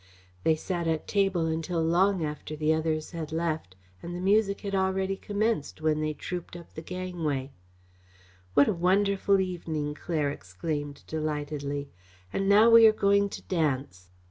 [0.43, 4.73] They sat at table until long after the others had left, and the music had
[4.73, 7.51] already commenced when they trooped up the gangway.
[8.55, 11.91] "What a wonderful evening!" Claire exclaimed delightedly.
[12.33, 14.09] "And now we are going to dance!"